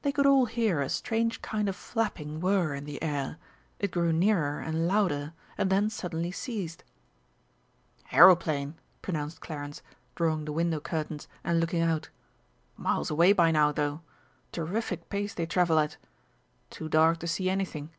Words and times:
They 0.00 0.12
could 0.12 0.24
all 0.24 0.46
hear 0.46 0.80
a 0.80 0.88
strange 0.88 1.42
kind 1.42 1.68
of 1.68 1.76
flapping 1.76 2.40
whirr 2.40 2.72
in 2.72 2.86
the 2.86 3.02
air, 3.02 3.36
it 3.78 3.90
grew 3.90 4.10
nearer 4.10 4.60
and 4.60 4.88
louder 4.88 5.34
and 5.58 5.68
then 5.68 5.90
suddenly 5.90 6.30
ceased. 6.32 6.84
"Aeroplane," 8.12 8.76
pronounced 9.02 9.40
Clarence, 9.42 9.82
drawing 10.14 10.46
the 10.46 10.52
window 10.52 10.80
curtains 10.80 11.28
and 11.44 11.60
looking 11.60 11.82
out. 11.82 12.08
"Miles 12.78 13.10
away 13.10 13.34
by 13.34 13.50
now, 13.50 13.72
though. 13.72 14.00
Terrific 14.52 15.10
pace 15.10 15.34
they 15.34 15.44
travel 15.44 15.78
at. 15.78 15.98
Too 16.70 16.88
dark 16.88 17.18
to 17.18 17.26
see 17.26 17.50
anything." 17.50 17.90